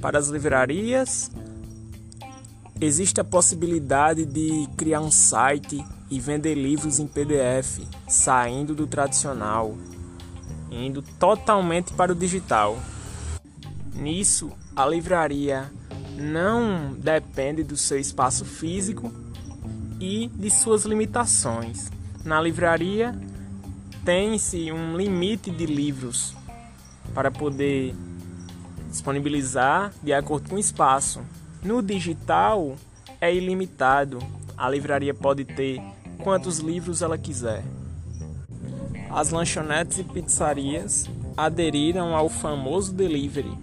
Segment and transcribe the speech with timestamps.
[0.00, 1.30] Para as livrarias,
[2.80, 9.74] existe a possibilidade de criar um site e vender livros em PDF, saindo do tradicional,
[10.70, 12.78] indo totalmente para o digital.
[13.94, 15.70] Nisso, a livraria
[16.14, 19.21] não depende do seu espaço físico
[20.02, 21.88] e de suas limitações.
[22.24, 23.14] Na livraria
[24.04, 26.34] tem-se um limite de livros
[27.14, 27.94] para poder
[28.90, 31.20] disponibilizar de acordo com o espaço.
[31.62, 32.74] No digital
[33.20, 34.18] é ilimitado.
[34.58, 35.80] A livraria pode ter
[36.18, 37.62] quantos livros ela quiser.
[39.08, 43.56] As lanchonetes e pizzarias aderiram ao famoso delivery,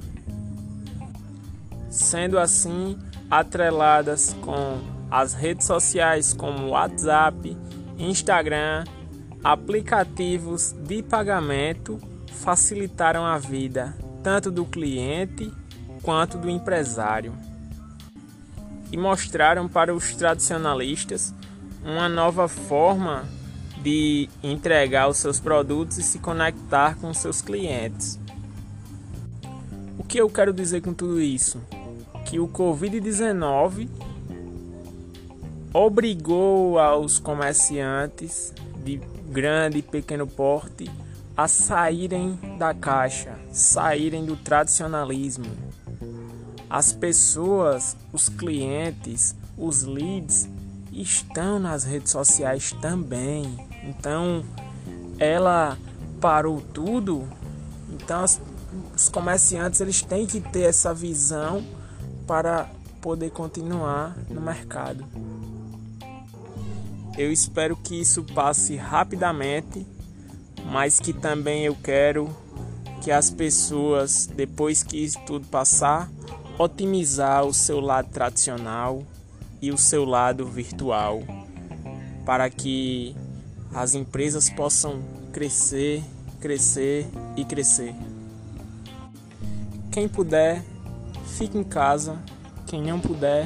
[1.90, 2.98] sendo assim
[3.30, 7.58] atreladas com as redes sociais como WhatsApp,
[7.98, 8.84] Instagram,
[9.44, 15.52] aplicativos de pagamento facilitaram a vida tanto do cliente
[16.02, 17.34] quanto do empresário
[18.92, 21.34] e mostraram para os tradicionalistas
[21.84, 23.26] uma nova forma
[23.82, 28.20] de entregar os seus produtos e se conectar com seus clientes.
[29.98, 31.62] O que eu quero dizer com tudo isso?
[32.26, 33.88] Que o Covid-19
[35.74, 38.54] obrigou aos comerciantes
[38.84, 38.98] de
[39.30, 40.90] grande e pequeno porte
[41.38, 45.46] a saírem da caixa, saírem do tradicionalismo.
[46.70, 50.50] As pessoas, os clientes, os leads
[50.92, 53.58] estão nas redes sociais também.
[53.84, 54.44] Então,
[55.18, 55.78] ela
[56.20, 57.28] parou tudo.
[57.90, 58.24] Então,
[58.96, 61.64] os comerciantes eles têm que ter essa visão
[62.28, 62.70] para
[63.02, 65.06] poder continuar no mercado.
[67.20, 69.86] Eu espero que isso passe rapidamente,
[70.72, 72.34] mas que também eu quero
[73.02, 76.10] que as pessoas, depois que isso tudo passar,
[76.58, 79.04] otimizar o seu lado tradicional
[79.62, 81.22] e o seu lado virtual,
[82.26, 83.14] para que
[83.74, 85.02] as empresas possam
[85.34, 86.02] crescer,
[86.40, 87.06] crescer
[87.36, 87.94] e crescer.
[89.92, 90.64] Quem puder,
[91.38, 92.18] fique em casa.
[92.66, 93.46] Quem não puder,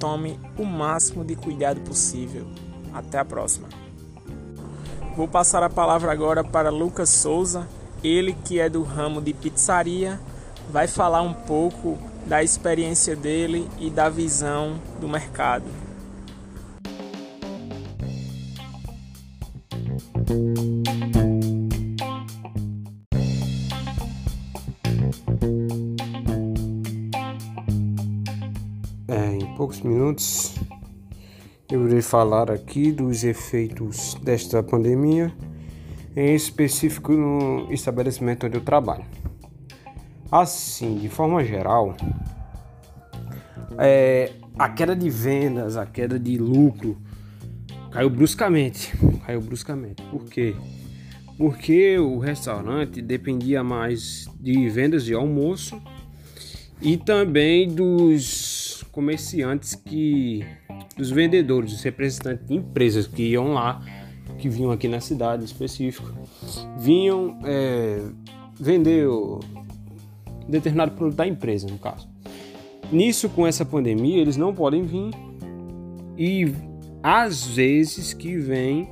[0.00, 2.48] tome o máximo de cuidado possível.
[2.92, 3.68] Até a próxima.
[5.16, 7.68] Vou passar a palavra agora para Lucas Souza,
[8.02, 10.18] ele que é do ramo de pizzaria,
[10.70, 15.64] vai falar um pouco da experiência dele e da visão do mercado.
[29.08, 30.54] É, em poucos minutos
[31.70, 35.32] eu irei falar aqui dos efeitos desta pandemia,
[36.16, 39.04] em específico no estabelecimento onde eu trabalho.
[40.32, 41.96] Assim, de forma geral,
[43.78, 46.98] é, a queda de vendas, a queda de lucro
[47.92, 48.92] caiu bruscamente.
[49.24, 50.02] Caiu bruscamente.
[50.10, 50.56] Por quê?
[51.38, 55.80] Porque o restaurante dependia mais de vendas de almoço
[56.82, 58.49] e também dos
[58.92, 60.44] comerciantes que
[60.96, 63.80] dos vendedores, dos representantes de empresas que iam lá,
[64.38, 66.12] que vinham aqui na cidade específico,
[66.78, 68.00] vinham é,
[68.58, 69.40] vender o
[70.48, 72.08] determinado produto da empresa, no caso.
[72.92, 75.10] Nisso, com essa pandemia, eles não podem vir
[76.18, 76.52] e
[77.02, 78.88] às vezes que vem,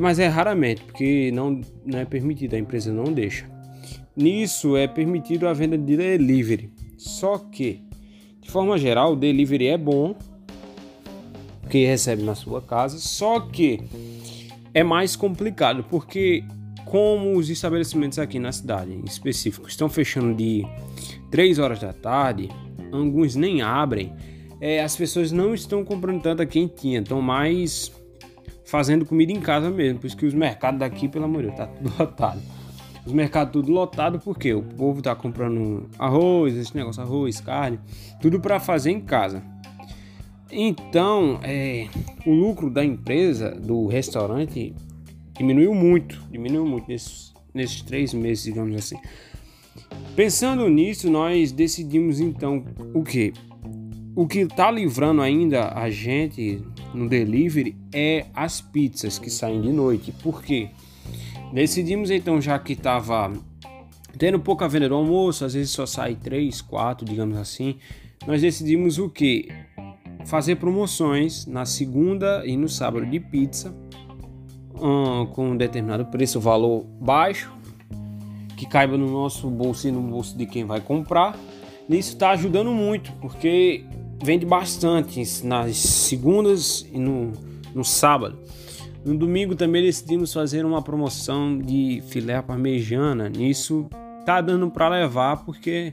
[0.00, 3.48] mas é raramente, porque não, não é permitido, a empresa não deixa.
[4.16, 6.70] Nisso é permitido a venda de delivery.
[6.96, 7.82] Só que,
[8.54, 10.14] forma geral, o delivery é bom,
[11.60, 13.80] porque recebe na sua casa, só que
[14.72, 16.44] é mais complicado, porque
[16.84, 20.64] como os estabelecimentos aqui na cidade, em específico, estão fechando de
[21.32, 22.48] 3 horas da tarde,
[22.92, 24.12] alguns nem abrem,
[24.60, 27.90] é, as pessoas não estão comprando tanta quentinha, estão mais
[28.64, 31.58] fazendo comida em casa mesmo, por isso que os mercados daqui, pelo amor de Deus,
[31.58, 32.40] tá tudo lotado.
[33.06, 37.78] Os mercados tudo lotado porque o povo tá comprando arroz, esse negócio, arroz, carne,
[38.20, 39.42] tudo para fazer em casa.
[40.50, 41.88] Então, é,
[42.24, 44.74] o lucro da empresa, do restaurante,
[45.36, 48.96] diminuiu muito, diminuiu muito nesses, nesses três meses, digamos assim.
[50.14, 52.64] Pensando nisso, nós decidimos então
[52.94, 53.32] o que?
[54.14, 56.62] O que está livrando ainda a gente
[56.94, 60.12] no delivery é as pizzas que saem de noite.
[60.12, 60.70] Por quê?
[61.54, 63.32] Decidimos então, já que estava
[64.18, 67.76] tendo pouca venda do almoço, às vezes só sai 3, 4, digamos assim,
[68.26, 69.48] nós decidimos o que?
[70.26, 73.72] Fazer promoções na segunda e no sábado de pizza
[74.74, 77.52] um, com um determinado preço, valor baixo,
[78.56, 81.38] que caiba no nosso bolso e no bolso de quem vai comprar.
[81.88, 83.84] Isso está ajudando muito, porque
[84.20, 87.30] vende bastante nas segundas e no,
[87.72, 88.40] no sábado.
[89.04, 93.28] No domingo também decidimos fazer uma promoção de filé parmegiana.
[93.28, 93.86] Nisso
[94.24, 95.92] tá dando para levar porque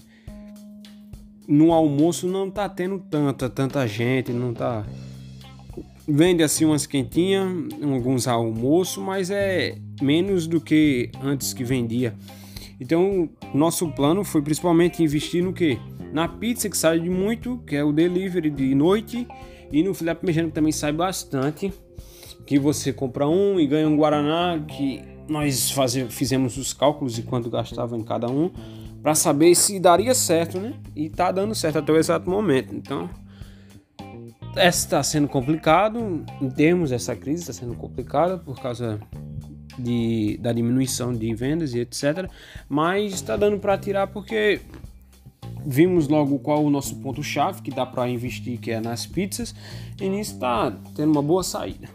[1.47, 4.85] no almoço não tá tendo tanta tanta gente, não tá
[6.07, 7.47] vende assim umas quentinhas,
[7.81, 12.15] alguns almoço, mas é menos do que antes que vendia.
[12.79, 15.77] Então, nosso plano foi principalmente investir no que?
[16.11, 19.27] Na pizza que sai de muito, que é o delivery de noite,
[19.71, 21.71] e no filé parmegiana que também sai bastante,
[22.51, 27.23] que você compra um e ganha um guaraná, que nós fazia, fizemos os cálculos de
[27.23, 28.51] quanto gastava em cada um,
[29.01, 30.73] para saber se daria certo, né?
[30.93, 32.75] E tá dando certo até o exato momento.
[32.75, 33.09] Então,
[34.57, 38.99] está sendo complicado em termos dessa crise, está sendo complicada por causa
[39.79, 42.29] de, da diminuição de vendas e etc.
[42.67, 44.59] Mas está dando para tirar porque
[45.65, 49.55] vimos logo qual o nosso ponto chave que dá para investir, que é nas pizzas,
[50.01, 51.87] e nisso está tendo uma boa saída.